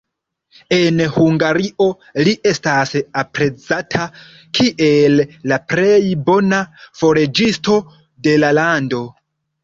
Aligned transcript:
En 0.75 1.01
Hungario 1.23 1.85
li 2.27 2.31
estas 2.51 2.93
aprezata, 3.21 4.07
kiel 4.59 5.19
la 5.51 5.59
plej 5.73 5.99
bona 6.31 6.63
forĝisto 7.03 7.77
de 8.29 8.35
la 8.45 8.51
lando. 8.61 9.03